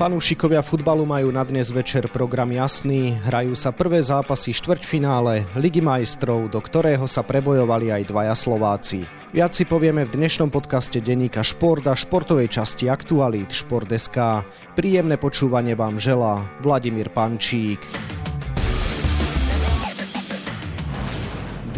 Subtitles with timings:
[0.00, 3.20] Fanúšikovia futbalu majú na dnes večer program jasný.
[3.20, 9.04] Hrajú sa prvé zápasy štvrťfinále Ligy majstrov, do ktorého sa prebojovali aj dvaja Slováci.
[9.36, 14.48] Viac si povieme v dnešnom podcaste denníka Šport a športovej časti Aktualít Šport.sk.
[14.72, 17.84] Príjemné počúvanie vám želá Vladimír Pančík.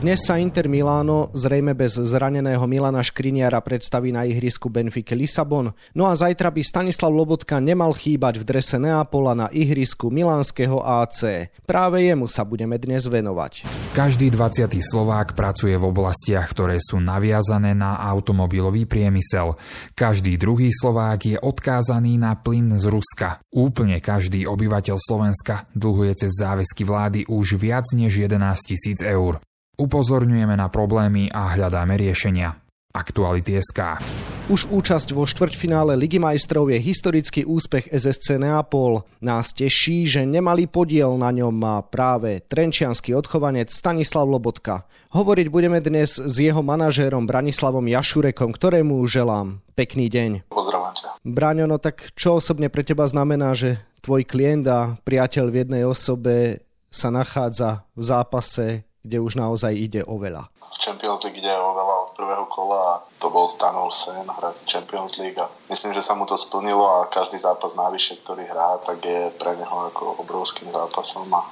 [0.02, 6.10] Dnes sa Inter Miláno zrejme bez zraneného Milana Škriniara predstaví na ihrisku Benfica Lisabon, no
[6.10, 11.46] a zajtra by Stanislav Lobotka nemal chýbať v drese Neapola na ihrisku milánskeho AC.
[11.62, 13.62] Práve jemu sa budeme dnes venovať.
[13.94, 14.74] Každý 20.
[14.82, 19.54] Slovák pracuje v oblastiach, ktoré sú naviazané na automobilový priemysel.
[19.94, 23.38] Každý druhý Slovák je odkázaný na plyn z Ruska.
[23.54, 29.38] Úplne každý obyvateľ Slovenska dlhuje cez záväzky vlády už viac než 11 tisíc eur.
[29.82, 32.54] Upozorňujeme na problémy a hľadáme riešenia.
[32.94, 33.98] Aktuality SK.
[34.46, 39.02] Už účasť vo štvrťfinále Ligy majstrov je historický úspech SSC Neapol.
[39.18, 44.86] Nás teší, že nemali podiel na ňom má práve trenčianský odchovanec Stanislav Lobotka.
[45.18, 50.46] Hovoriť budeme dnes s jeho manažérom Branislavom Jašurekom, ktorému želám pekný deň.
[50.46, 51.10] Pozdravujem ťa.
[51.26, 55.82] Braňo, no tak čo osobne pre teba znamená, že tvoj klient a priateľ v jednej
[55.82, 58.66] osobe sa nachádza v zápase
[59.02, 60.48] kde už naozaj ide o veľa.
[60.72, 64.64] V Champions League ide o veľa od prvého kola a to bol stanov sen hrať
[64.64, 68.80] Champions League a myslím, že sa mu to splnilo a každý zápas návyššie, ktorý hrá,
[68.80, 71.42] tak je pre neho ako obrovským zápasom a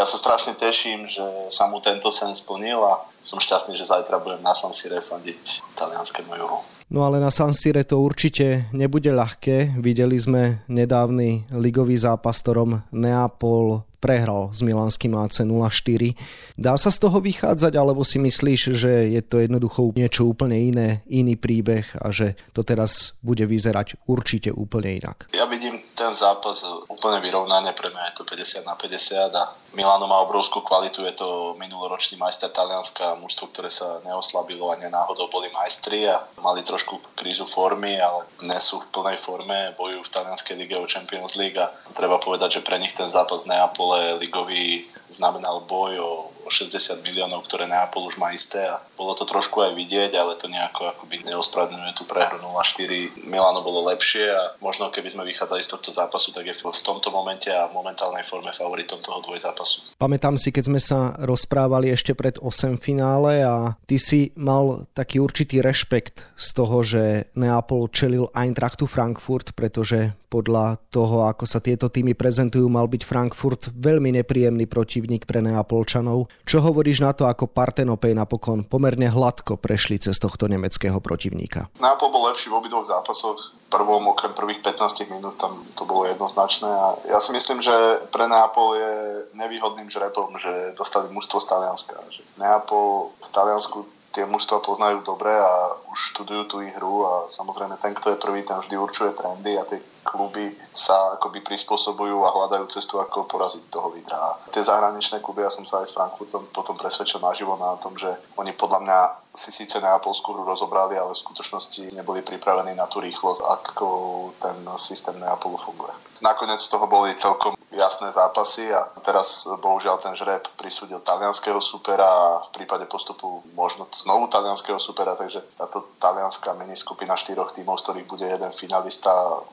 [0.00, 4.18] ja sa strašne teším, že sa mu tento sen splnil a som šťastný, že zajtra
[4.24, 6.58] budem na San Sire fandiť talianskému Juru.
[6.92, 9.78] No ale na San Sire to určite nebude ľahké.
[9.80, 16.18] Videli sme nedávny ligový zápas, ktorom Neapol prehral s Milánskym AC 0-4.
[16.58, 21.06] Dá sa z toho vychádzať, alebo si myslíš, že je to jednoducho niečo úplne iné,
[21.06, 25.30] iný príbeh a že to teraz bude vyzerať určite úplne inak?
[25.30, 30.04] Ja vidím ten zápas úplne vyrovnanie, pre mňa je to 50 na 50 a Milano
[30.04, 35.48] má obrovskú kvalitu, je to minuloročný majster Talianska, mužstvo, ktoré sa neoslabilo a nenáhodou boli
[35.48, 40.60] majstri a mali trošku krízu formy, ale dnes sú v plnej forme, bojujú v talianskej
[40.60, 43.48] lige o Champions League a treba povedať, že pre nich ten zápas
[43.92, 49.26] Neapole ligový znamenal boj o 60 miliónov, ktoré Neapol už má isté a bolo to
[49.28, 53.26] trošku aj vidieť, ale to nejako akoby neospravedlňuje tú prehru 0-4.
[53.26, 57.12] Milano bolo lepšie a možno keby sme vychádzali z tohto zápasu, tak je v tomto
[57.12, 59.98] momente a momentálnej forme favoritom toho dvojzápasu.
[60.00, 65.20] Pamätám si, keď sme sa rozprávali ešte pred 8 finále a ty si mal taký
[65.20, 71.92] určitý rešpekt z toho, že Neapol čelil Eintrachtu Frankfurt, pretože podľa toho, ako sa tieto
[71.92, 76.31] týmy prezentujú, mal byť Frankfurt veľmi nepríjemný protivník pre Neapolčanov.
[76.42, 81.70] Čo hovoríš na to, ako Partenopej napokon pomerne hladko prešli cez tohto nemeckého protivníka?
[81.78, 83.54] Neapol bol lepší v obidvoch zápasoch.
[83.70, 86.68] Prvom, okrem prvých 15 minút, tam to bolo jednoznačné.
[86.68, 87.72] A ja si myslím, že
[88.10, 88.92] pre Neapol je
[89.38, 91.96] nevýhodným žrebom, že dostali mužstvo z Talianska.
[92.36, 97.96] Neapol v Taliansku tie mužstva poznajú dobre a už študujú tú hru a samozrejme ten,
[97.96, 102.68] kto je prvý, ten vždy určuje trendy a tie kluby sa akoby prispôsobujú a hľadajú
[102.68, 104.18] cestu, ako poraziť toho lídra.
[104.18, 107.96] A tie zahraničné kluby, ja som sa aj s Frankfurtom potom presvedčil naživo na tom,
[107.96, 108.98] že oni podľa mňa
[109.32, 113.88] si síce neapolskú hru rozobrali, ale v skutočnosti neboli pripravení na tú rýchlosť, ako
[114.36, 115.94] ten systém Neapolu funguje.
[116.20, 122.04] Nakoniec z toho boli celkom jasné zápasy a teraz bohužiaľ ten žreb prisúdil talianského supera
[122.04, 127.84] a v prípade postupu možno znovu talianského supera, takže táto talianská miniskupina štyroch tímov, z
[127.88, 129.10] ktorých bude jeden finalista,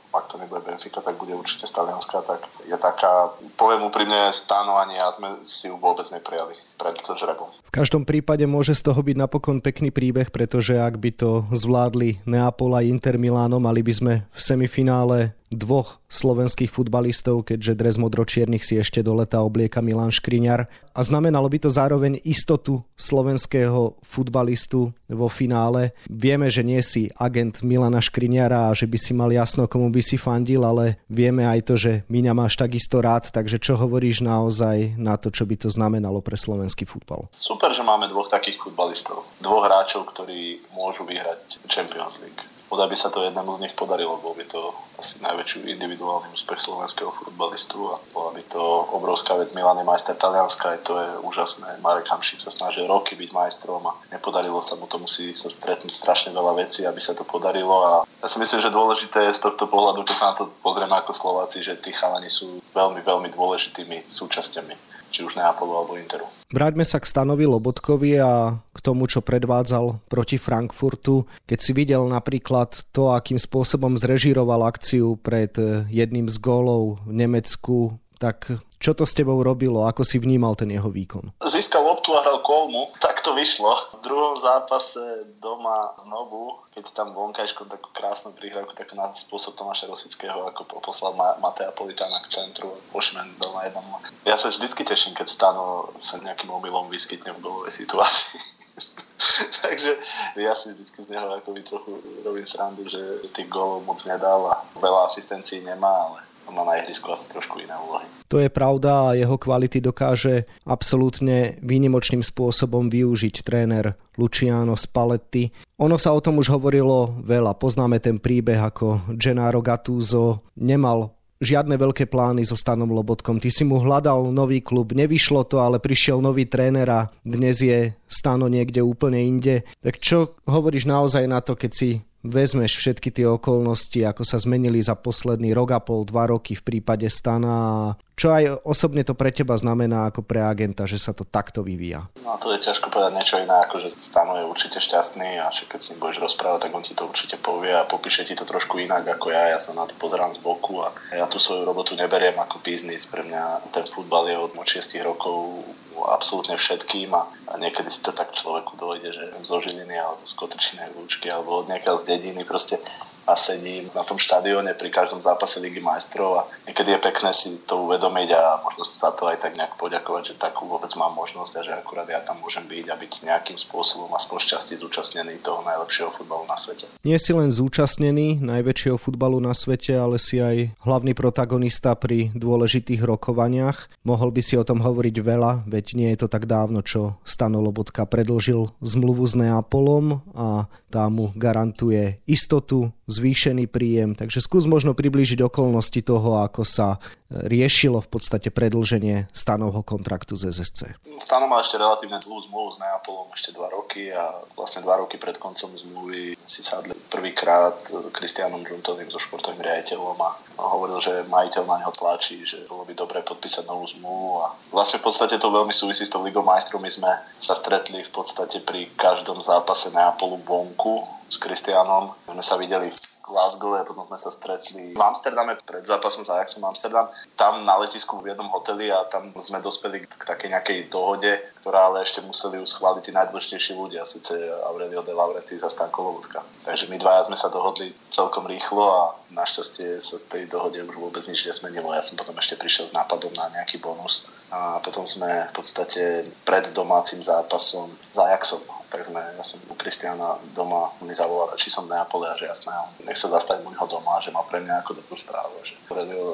[0.09, 4.97] ak to nebude Benfica, tak bude určite z Talianska, tak je taká, poviem úprimne, stánovanie
[4.97, 7.51] a sme si ju vôbec neprijali pred žrebom.
[7.69, 12.23] V každom prípade môže z toho byť napokon pekný príbeh, pretože ak by to zvládli
[12.25, 18.61] Neapol a Inter Miláno, mali by sme v semifinále dvoch slovenských futbalistov, keďže dres modročiernych
[18.61, 20.69] si ešte do leta oblieka Milan Škriňar.
[20.93, 25.97] A znamenalo by to zároveň istotu slovenského futbalistu vo finále.
[26.05, 29.98] Vieme, že nie si agent Milana Škriňara a že by si mal jasno, komu by
[30.03, 34.99] si fandil, ale vieme aj to, že Miňa máš takisto rád, takže čo hovoríš naozaj
[34.99, 37.31] na to, čo by to znamenalo pre slovenský futbal?
[37.31, 39.25] Super, že máme dvoch takých futbalistov.
[39.39, 44.21] Dvoch hráčov, ktorí môžu vyhrať Champions League Podľa by sa to jednému z nich podarilo,
[44.21, 48.61] bol by to asi najväčší individuálny úspech slovenského futbalistu a bola by to
[48.93, 49.49] obrovská vec.
[49.57, 51.81] Milan je majster Talianska, aj to je úžasné.
[51.81, 55.97] Marek Hamšík sa snažil roky byť majstrom a nepodarilo sa mu to, musí sa stretnúť
[55.97, 59.49] strašne veľa vecí, aby sa to podarilo a ja si myslím, že dôležité je z
[59.49, 63.33] tohto pohľadu, keď sa na to pozrieme ako Slováci, že tí chalani sú veľmi, veľmi
[63.33, 66.25] dôležitými súčasťami či už Neapolu alebo Interu.
[66.49, 71.29] Vráťme sa k Stanovi Lobotkovi a k tomu, čo predvádzal proti Frankfurtu.
[71.45, 75.53] Keď si videl napríklad to, akým spôsobom zrežíroval akciu pred
[75.93, 77.77] jedným z gólov v Nemecku,
[78.17, 79.83] tak čo to s tebou robilo?
[79.83, 81.35] Ako si vnímal ten jeho výkon?
[81.43, 82.87] Získal loptu a hral kolmu.
[83.09, 83.99] Tak to vyšlo.
[83.99, 89.91] V druhom zápase doma znovu, keď tam vonkajškom takú krásnu prihrávku, tak na spôsob Tomáša
[89.91, 93.75] Rosického, ako poslal Matea Politána k centru, pošmen doma 1
[94.23, 98.39] Ja sa vždycky teším, keď Stano sa nejakým omylom vyskytne v golovej situácii.
[99.67, 99.91] Takže
[100.39, 104.55] ja si vždycky z neho akoby trochu robím srandu, že tých golov moc nedal a
[104.79, 108.05] veľa asistencií nemá, ale má na ihrisku asi trošku iné úlohy.
[108.29, 115.49] To je pravda a jeho kvality dokáže absolútne výnimočným spôsobom využiť tréner Luciano Spalletti.
[115.81, 117.57] Ono sa o tom už hovorilo veľa.
[117.57, 123.39] Poznáme ten príbeh, ako Gennaro Gattuso nemal žiadne veľké plány so Stanom Lobotkom.
[123.39, 127.95] Ty si mu hľadal nový klub, nevyšlo to, ale prišiel nový tréner a dnes je
[128.05, 129.63] Stano niekde úplne inde.
[129.79, 131.89] Tak čo hovoríš naozaj na to, keď si
[132.23, 136.63] vezmeš všetky tie okolnosti, ako sa zmenili za posledný rok a pol, dva roky v
[136.63, 141.23] prípade Stana čo aj osobne to pre teba znamená ako pre agenta, že sa to
[141.23, 142.11] takto vyvíja?
[142.27, 145.63] No to je ťažko povedať niečo iné, ako že Stano je určite šťastný a že
[145.71, 148.75] keď si budeš rozprávať, tak on ti to určite povie a popíše ti to trošku
[148.83, 149.55] inak ako ja.
[149.55, 153.07] Ja sa na to pozerám z boku a ja tú svoju robotu neberiem ako biznis.
[153.07, 155.63] Pre mňa ten futbal je od 6 rokov
[156.07, 157.27] absolútne všetkým a,
[157.59, 161.67] niekedy si to tak človeku dojde, že zo Žiliny alebo z Kotrčinej lúčky alebo od
[161.99, 162.79] z dediny proste
[163.29, 167.61] a sedím na tom štadióne pri každom zápase Ligy majstrov a niekedy je pekné si
[167.69, 171.53] to uvedomiť a možno sa to aj tak nejak poďakovať, že takú vôbec mám možnosť
[171.61, 175.61] a že akurát ja tam môžem byť a byť nejakým spôsobom aspoň šťastí zúčastnený toho
[175.61, 176.89] najlepšieho futbalu na svete.
[177.05, 183.05] Nie si len zúčastnený najväčšieho futbalu na svete, ale si aj hlavný protagonista pri dôležitých
[183.05, 184.01] rokovaniach.
[184.01, 187.61] Mohol by si o tom hovoriť veľa, veď nie je to tak dávno, čo Stano
[187.61, 194.13] Lobotka predlžil zmluvu s Neapolom a tá mu garantuje istotu, zvýšený príjem.
[194.13, 200.49] Takže skús možno priblížiť okolnosti toho, ako sa riešilo v podstate predlženie stanovho kontraktu z
[200.49, 200.97] SSC.
[201.21, 205.21] Stano má ešte relatívne dlhú zmluvu s Neapolom, ešte dva roky a vlastne dva roky
[205.21, 211.29] pred koncom zmluvy si sadli prvýkrát s Kristianom Žuntovým, so športovým riaditeľom a hovoril, že
[211.29, 215.37] majiteľ na neho tlačí, že bolo by dobre podpísať novú zmluvu a vlastne v podstate
[215.37, 216.81] to veľmi súvisí s tou Ligou majstrov.
[216.81, 222.17] My sme sa stretli v podstate pri každom zápase Neapolu vonku s Kristianom.
[222.25, 226.25] My sme sa videli v Glasgow a potom sme sa stretli v Amsterdame pred zápasom
[226.25, 227.05] za Ajaxom Amsterdam.
[227.37, 231.29] Tam na letisku v jednom hoteli a tam sme dospeli k takej nejakej dohode,
[231.61, 234.33] ktorá ale ešte museli ju schváliť tí najdôležitejší ľudia, síce
[234.65, 236.41] Aurelio de Laurenti za Stanko Lobotka.
[236.65, 241.21] Takže my dvaja sme sa dohodli celkom rýchlo a našťastie sa tej dohode už vôbec
[241.29, 241.93] nič nesmenilo.
[241.93, 246.25] Ja som potom ešte prišiel s nápadom na nejaký bonus a potom sme v podstate
[246.41, 251.69] pred domácim zápasom za Ajaxom tak sme, ja som u Kristiana doma, mi zavolal, či
[251.69, 252.73] som Neapole a že jasné,
[253.05, 255.77] nech sa zastaví môjho doma, že má pre mňa ako dobrú správu, že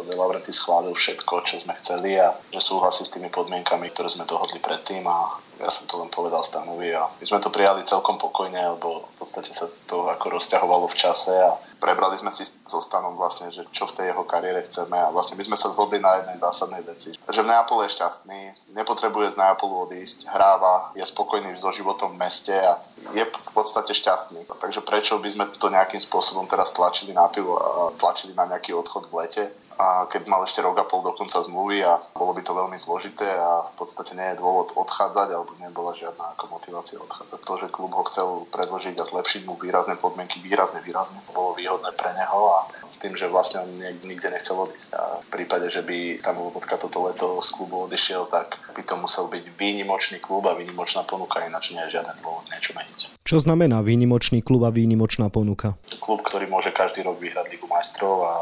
[0.07, 4.23] De Laurenti schválil všetko, čo sme chceli a že súhlasí s tými podmienkami, ktoré sme
[4.23, 8.19] dohodli predtým a ja som to len povedal Stanovi a my sme to prijali celkom
[8.19, 12.79] pokojne, lebo v podstate sa to ako rozťahovalo v čase a prebrali sme si so
[12.81, 16.01] Stanom vlastne, že čo v tej jeho kariére chceme a vlastne my sme sa zhodli
[16.01, 18.39] na jednej zásadnej veci, že v Neapole je šťastný,
[18.75, 22.81] nepotrebuje z Neapolu odísť, hráva, je spokojný so životom v meste a
[23.13, 24.47] je v podstate šťastný.
[24.59, 28.73] Takže prečo by sme to nejakým spôsobom teraz tlačili na pivo a tlačili na nejaký
[28.73, 29.43] odchod v lete?
[29.75, 32.77] A keď mal ešte rok a pol do konca zmluvy a bolo by to veľmi
[32.79, 37.39] zložité a v podstate nie je dôvod odchádzať alebo nebola žiadna ako motivácia odchádzať.
[37.43, 41.91] To, že klub ho chcel predložiť a zlepšiť mu výrazné podmienky, výrazne, výrazne bolo výhodné
[41.99, 43.71] pre neho a s tým, že vlastne on
[44.07, 44.91] nikde nechcel odísť.
[44.95, 48.95] A v prípade, že by tam Lobotka toto leto z klubu odišiel, tak by to
[48.95, 53.14] musel byť výnimočný klub a výnimočná ponuka, ináč nie je žiaden dôvod niečo meniť.
[53.25, 55.81] Čo znamená výnimočný klub a výnimočná ponuka?
[55.97, 58.33] Klub, ktorý môže každý rok vyhrať Ligu majstrov a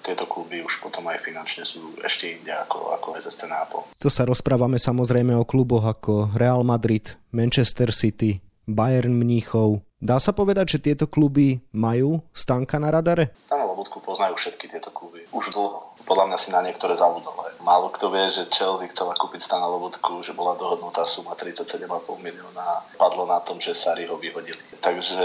[0.00, 3.92] tieto kluby už potom aj finančne sú ešte inde ako, ako SSC Nápol.
[4.00, 9.84] To sa rozprávame samozrejme o kluboch ako Real Madrid, Manchester City, Bayern Mníchov.
[10.00, 13.36] Dá sa povedať, že tieto kluby majú Stanka na radare?
[13.36, 15.24] Stano Lobotku poznajú všetky tieto kluby.
[15.32, 15.96] Už dlho.
[16.04, 17.32] Podľa mňa si na niektoré zabudol.
[17.64, 21.88] Málo kto vie, že Chelsea chcela kúpiť Stana Lobotku, že bola dohodnutá suma 37,5
[22.20, 24.60] milióna padlo na tom, že Sari ho vyhodili.
[24.84, 25.24] Takže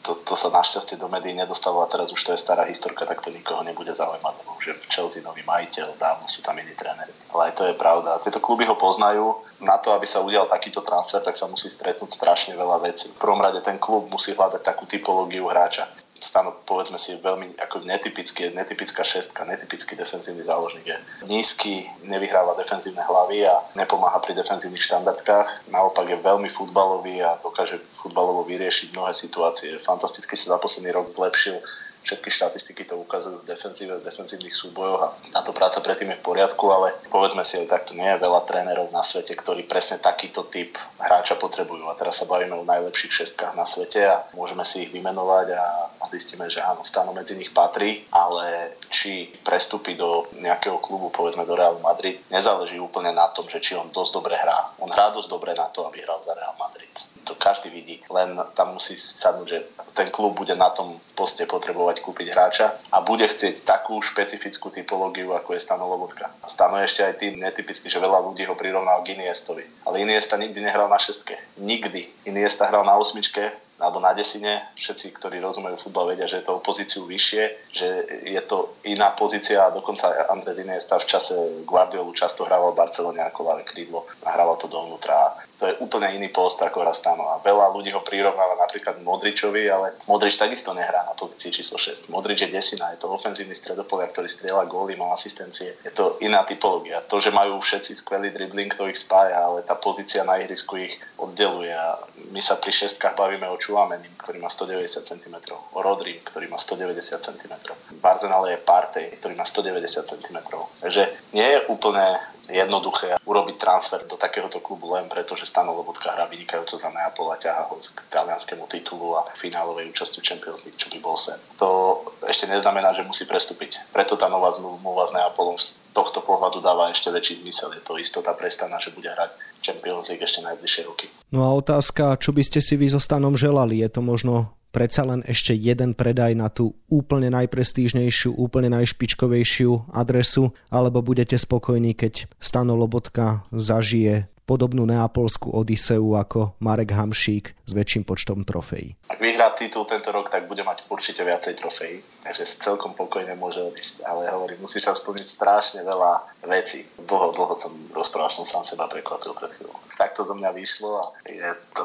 [0.00, 3.20] to, to sa našťastie do médií nedostalo a teraz už to je stará historka, tak
[3.20, 7.12] to nikoho nebude zaujímať, lebo že v Chelsea nový majiteľ, dávno sú tam iní tréneri.
[7.30, 8.18] Ale aj to je pravda.
[8.24, 9.36] Tieto kluby ho poznajú.
[9.60, 13.12] Na to, aby sa udial takýto transfer, tak sa musí stretnúť strašne veľa vecí.
[13.12, 15.84] V prvom rade ten klub musí hľadať takú typológiu hráča
[16.20, 20.96] Stano, povedzme si, veľmi ako netypický, netypická šestka, netypický defenzívny záložník je
[21.32, 25.72] nízky, nevyhráva defenzívne hlavy a nepomáha pri defenzívnych štandardkách.
[25.72, 29.80] Naopak je veľmi futbalový a dokáže futbalovo vyriešiť mnohé situácie.
[29.80, 31.56] Fantasticky sa za posledný rok zlepšil
[32.00, 36.26] Všetky štatistiky to ukazujú v defenzíve, v defenzívnych súbojoch a táto práca predtým je v
[36.26, 40.48] poriadku, ale povedzme si aj takto, nie je veľa trénerov na svete, ktorí presne takýto
[40.48, 41.86] typ hráča potrebujú.
[41.86, 45.64] A teraz sa bavíme o najlepších šestkách na svete a môžeme si ich vymenovať a,
[46.00, 51.44] a zistíme, že áno, stáno medzi nich patrí, ale či prestúpi do nejakého klubu, povedzme
[51.44, 54.72] do Real Madrid, nezáleží úplne na tom, že či on dosť dobre hrá.
[54.80, 58.02] On hrá dosť dobre na to, aby hral za Real Madrid to každý vidí.
[58.10, 59.58] Len tam musí sadnúť, že
[59.94, 65.30] ten klub bude na tom poste potrebovať kúpiť hráča a bude chcieť takú špecifickú typológiu,
[65.38, 66.34] ako je Stano Lobotka.
[66.42, 69.62] A Stano je ešte aj tým netypický, že veľa ľudí ho prirovnal k Iniestovi.
[69.86, 71.38] Ale Iniesta nikdy nehral na šestke.
[71.62, 72.26] Nikdy.
[72.26, 74.70] Iniesta hral na osmičke, alebo na desine.
[74.76, 77.88] Všetci, ktorí rozumejú futbal, vedia, že je to o pozíciu vyššie, že
[78.28, 83.24] je to iná pozícia a dokonca André Iniesta v čase Guardiolu často hrával v Barcelone
[83.24, 85.48] ako ľavé krídlo a hrával to dovnútra.
[85.60, 89.92] To je úplne iný post ako Rastano a veľa ľudí ho prirovnáva napríklad Modričovi, ale
[90.08, 92.08] Modrič takisto nehrá na pozícii číslo 6.
[92.08, 95.76] Modrič je desina, je to ofenzívny stredopolia, ktorý strieľa góly, má asistencie.
[95.84, 97.04] Je to iná typológia.
[97.12, 100.96] To, že majú všetci skvelý dribbling, to ich spája, ale tá pozícia na ihrisku ich
[101.20, 105.36] oddeluje a my sa pri šestkách bavíme o Čuamenim, ktorý má 190 cm,
[105.74, 107.54] o Rodri, ktorý má 190 cm.
[107.98, 110.38] V Arsenale je Partey, ktorý má 190 cm.
[110.80, 111.02] Takže
[111.34, 116.26] nie je úplne jednoduché urobiť transfer do takéhoto klubu len preto, že Stano Lobotka hrá
[116.26, 120.78] vynikajúco za Neapol a ťaha ho k talianskému titulu a finálovej účasti v Champions League,
[120.78, 121.38] čo by bol sen.
[121.62, 123.94] To ešte neznamená, že musí prestúpiť.
[123.94, 127.74] Preto tá nová zmluva s Neapolom z tohto pohľadu dáva ešte väčší zmysel.
[127.74, 129.30] Je to istota prestana, že bude hrať
[129.64, 131.06] Champions League ešte najbližšie roky.
[131.30, 133.80] No a otázka, čo by ste si vy so Stanom želali?
[133.80, 140.54] Je to možno predsa len ešte jeden predaj na tú úplne najprestížnejšiu, úplne najšpičkovejšiu adresu,
[140.70, 148.02] alebo budete spokojní, keď Stano Lobotka zažije podobnú neapolskú odiseu ako Marek Hamšík s väčším
[148.02, 148.98] počtom trofejí.
[149.06, 153.60] Ak vyhrá titul tento rok, tak bude mať určite viacej trofejí, takže celkom pokojne môže
[153.60, 154.04] odísť.
[154.04, 156.84] Ale hovorím, musí sa splniť strašne veľa vecí.
[157.00, 159.76] Dlho, dlho som rozprával, som sám seba prekvapil pred chvíľou.
[160.00, 161.84] Takto do mňa vyšlo a je to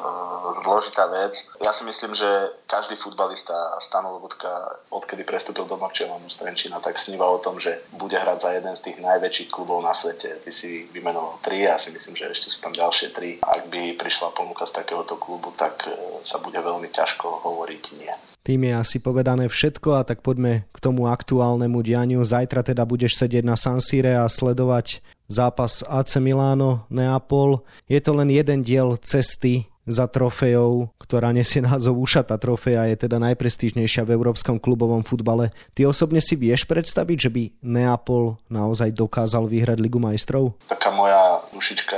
[0.63, 1.36] zložitá vec.
[1.60, 2.27] Ja si myslím, že
[2.63, 4.48] každý futbalista Stano Lobotka,
[4.88, 6.48] odkedy prestúpil do Norčelonu z
[6.86, 10.38] tak sníva o tom, že bude hrať za jeden z tých najväčších klubov na svete.
[10.39, 13.42] Ty si vymenoval tri, ja si myslím, že ešte sú tam ďalšie tri.
[13.42, 18.35] Ak by prišla ponuka z takéhoto klubu, tak e, sa bude veľmi ťažko hovoriť nie.
[18.46, 22.22] Tým je asi povedané všetko a tak poďme k tomu aktuálnemu dianiu.
[22.22, 27.66] Zajtra teda budeš sedieť na San Sire a sledovať zápas AC Milano, Neapol.
[27.90, 33.22] Je to len jeden diel cesty za trofejou, ktorá nesie názov Ušata trofeja, je teda
[33.22, 35.54] najprestížnejšia v európskom klubovom futbale.
[35.74, 40.58] Ty osobne si vieš predstaviť, že by Neapol naozaj dokázal vyhrať Ligu majstrov?
[40.70, 41.98] Taká moja dušička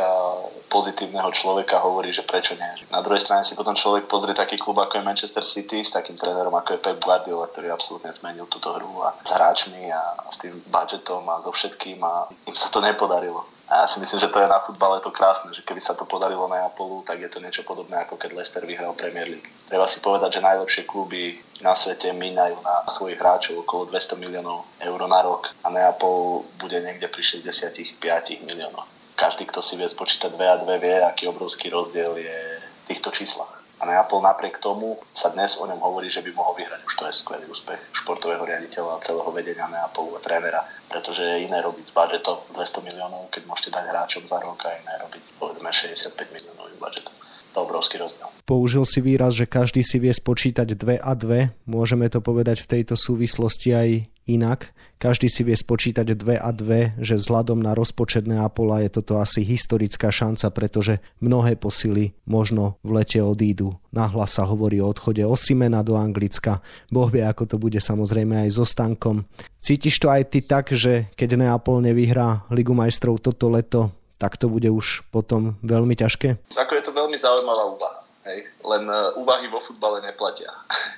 [0.68, 2.88] pozitívneho človeka hovorí, že prečo nie.
[2.92, 6.20] Na druhej strane si potom človek pozrie taký klub ako je Manchester City s takým
[6.20, 10.38] trénerom ako je Pep Guardiola, ktorý absolútne zmenil túto hru a s hráčmi a s
[10.40, 13.48] tým budžetom a so všetkým a im sa to nepodarilo.
[13.68, 16.08] A ja si myslím, že to je na futbale to krásne, že keby sa to
[16.08, 19.52] podarilo na Apolu, tak je to niečo podobné ako keď Leicester vyhral Premier League.
[19.68, 24.64] Treba si povedať, že najlepšie kluby na svete mínajú na svojich hráčov okolo 200 miliónov
[24.80, 28.00] eur na rok a Neapol bude niekde pri 65
[28.48, 28.97] miliónoch.
[29.18, 33.10] Každý, kto si vie spočítať 2 a 2, vie, aký obrovský rozdiel je v týchto
[33.10, 33.66] číslach.
[33.82, 36.86] A Neapol napriek tomu sa dnes o ňom hovorí, že by mohol vyhrať.
[36.86, 41.50] Už to je skvelý úspech športového riaditeľa a celého vedenia Neapolu a trénera, pretože je
[41.50, 45.24] iné robiť s budžetom 200 miliónov, keď môžete dať hráčom za rok a iné robiť
[45.42, 47.10] povedzme 65 miliónový budžet.
[47.56, 48.28] To obrovský rozdiel.
[48.48, 51.52] Použil si výraz, že každý si vie spočítať dve a dve.
[51.68, 53.90] Môžeme to povedať v tejto súvislosti aj
[54.28, 54.76] inak.
[54.98, 59.46] Každý si vie spočítať dve a dve, že vzhľadom na rozpočet Neapola je toto asi
[59.46, 63.78] historická šanca, pretože mnohé posily možno v lete odídu.
[63.94, 66.66] Nahlas sa hovorí o odchode Osimena do Anglicka.
[66.90, 69.30] Boh vie, ako to bude samozrejme aj so Stankom.
[69.62, 74.50] Cítiš to aj ty tak, že keď Neapol nevyhrá Ligu majstrov toto leto, tak to
[74.50, 76.58] bude už potom veľmi ťažké?
[76.58, 78.00] Ako je to veľmi zaujímavá úvaha.
[78.26, 78.50] Hej?
[78.66, 80.50] Len uh, úvahy vo futbale neplatia.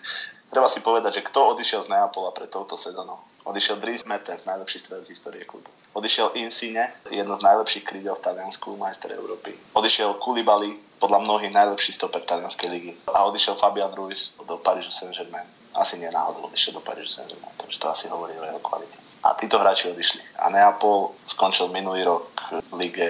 [0.51, 3.21] Treba si povedať, že kto odišiel z Neapola pred touto sezónou?
[3.45, 5.69] Odišiel Dries Mertens, najlepší strelec z histórie klubu.
[5.93, 9.53] Odišiel Insigne, jedno z najlepších krídel v Taliansku, majster Európy.
[9.73, 12.93] Odišiel Koulibaly, podľa mnohých najlepší stoper talianskej ligy.
[13.09, 15.47] A odišiel Fabian Ruiz do Parížu Saint-Germain.
[15.79, 19.00] Asi nie náhodou odišiel do Parížu Saint-Germain, takže to asi hovorí o jeho kvalite.
[19.24, 20.19] A títo hráči odišli.
[20.43, 23.07] A Neapol skončil minulý rok v lige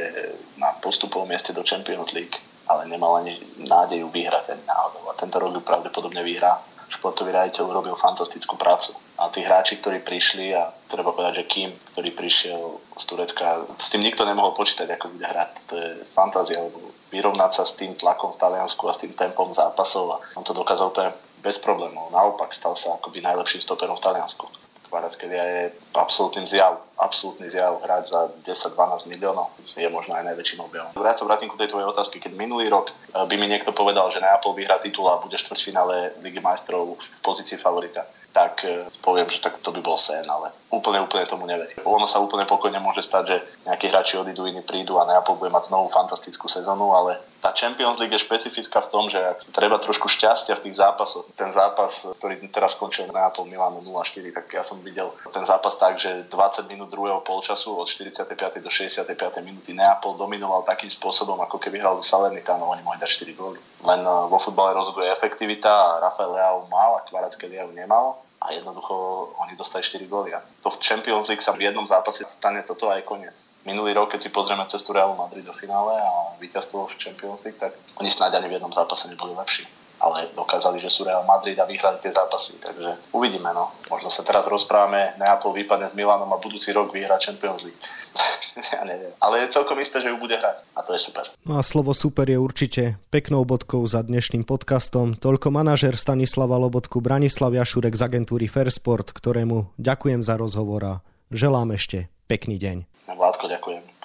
[0.62, 2.38] na postupovom mieste do Champions League
[2.70, 5.10] ale nemal ani nádeju vyhrať ani náhodou.
[5.10, 8.94] A tento rok ju pravdepodobne vyhrá športový riaditeľ urobil fantastickú prácu.
[9.18, 12.62] A tí hráči, ktorí prišli, a treba povedať, že Kim, ktorý prišiel
[12.98, 15.52] z Turecka, s tým nikto nemohol počítať, ako bude hrať.
[15.70, 19.50] To je fantázia, lebo vyrovnať sa s tým tlakom v Taliansku a s tým tempom
[19.50, 22.12] zápasov a on to dokázal úplne bez problémov.
[22.12, 24.48] Naopak stal sa akoby najlepším stoperom v Taliansku.
[24.90, 25.62] Kvaratskhelia je
[25.94, 30.98] absolútnym zjav, absolútny zjav hrať za 10-12 miliónov je možno aj najväčším objavom.
[30.98, 34.10] Ja sa vrátim ku tej tvojej otázky, keď minulý rok eh, by mi niekto povedal,
[34.10, 38.02] že Neapol vyhrá titul a bude štvrťfinále Ligy majstrov v pozícii favorita
[38.40, 41.76] tak e, poviem, že tak to by bol sen, ale úplne, úplne tomu neverím.
[41.84, 45.52] Ono sa úplne pokojne môže stať, že nejakí hráči odídu, iní prídu a Neapol bude
[45.52, 49.20] mať znovu fantastickú sezónu, ale tá Champions League je špecifická v tom, že
[49.52, 51.28] treba trošku šťastia v tých zápasoch.
[51.36, 56.00] Ten zápas, ktorý teraz skončil Neapol Milano 0-4, tak ja som videl ten zápas tak,
[56.00, 58.64] že 20 minút druhého polčasu od 45.
[58.64, 59.20] do 65.
[59.44, 63.60] minúty Neapol dominoval takým spôsobom, ako keby hral do Salernitano, oni mohli dať 4 góly.
[63.84, 68.52] Len e, vo futbale rozhoduje efektivita a Rafael Leao mal a Kvaracké Leao nemal a
[68.52, 68.96] jednoducho
[69.38, 70.34] oni dostali 4 góly.
[70.34, 73.36] A to v Champions League sa v jednom zápase stane toto aj koniec.
[73.66, 77.60] Minulý rok, keď si pozrieme cestu Realu Madrid do finále a víťazstvo v Champions League,
[77.60, 79.68] tak oni snáď ani v jednom zápase neboli lepší
[80.00, 82.60] ale dokázali, že sú Real Madrid a vyhrali tie zápasy.
[82.60, 83.76] Takže uvidíme, no.
[83.92, 87.80] Možno sa teraz rozprávame, Neapol vypadne s Milanom a budúci rok vyhrá Champions League.
[88.76, 89.12] ja neviem.
[89.20, 91.28] Ale je celkom isté, že ju bude hrať a to je super.
[91.44, 95.20] No a slovo super je určite peknou bodkou za dnešným podcastom.
[95.20, 100.94] Toľko manažer Stanislava Lobotku, Branislav Jašurek z agentúry Fairsport, ktorému ďakujem za rozhovor a
[101.30, 102.78] želám ešte pekný deň.
[103.10, 103.99] Vládko, ďakujem.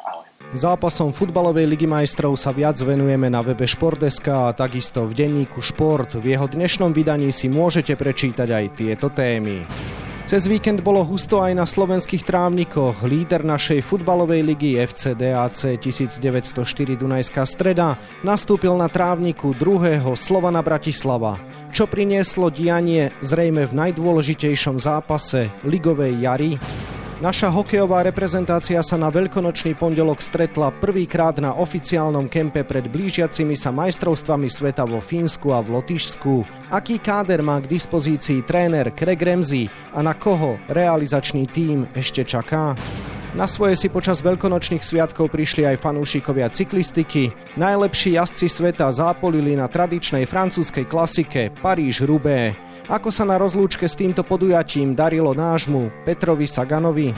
[0.53, 6.21] Zápasom futbalovej ligy majstrov sa viac venujeme na webe Športeska a takisto v denníku Šport.
[6.21, 9.65] V jeho dnešnom vydaní si môžete prečítať aj tieto témy.
[10.25, 13.05] Cez víkend bolo husto aj na slovenských trávnikoch.
[13.05, 21.37] Líder našej futbalovej ligy FC DAC 1904 Dunajská streda nastúpil na trávniku druhého Slovana Bratislava,
[21.77, 26.57] čo prinieslo dianie zrejme v najdôležitejšom zápase ligovej jary
[27.23, 33.71] Naša hokejová reprezentácia sa na veľkonočný pondelok stretla prvýkrát na oficiálnom kempe pred blížiacimi sa
[33.71, 36.43] majstrovstvami sveta vo Fínsku a v Lotyšsku.
[36.75, 42.75] Aký káder má k dispozícii tréner Craig Ramsey a na koho realizačný tím ešte čaká?
[43.35, 47.35] Na svoje si počas veľkonočných sviatkov prišli aj fanúšikovia cyklistiky.
[47.59, 52.55] Najlepší jazdci sveta zápolili na tradičnej francúzskej klasike Paríž-Roubaix.
[52.87, 57.11] Ako sa na rozlúčke s týmto podujatím darilo nášmu Petrovi Saganovi?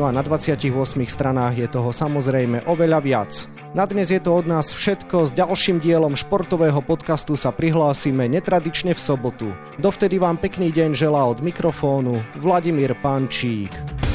[0.00, 0.64] No a na 28
[1.04, 3.32] stranách je toho samozrejme oveľa viac.
[3.76, 5.28] Na dnes je to od nás všetko.
[5.28, 9.52] S ďalším dielom športového podcastu sa prihlásime netradične v sobotu.
[9.76, 14.09] Dovtedy vám pekný deň želá od mikrofónu Vladimír Pančík.